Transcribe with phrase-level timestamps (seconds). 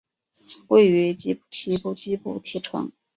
[0.69, 2.91] 位于吉布提吉布提城。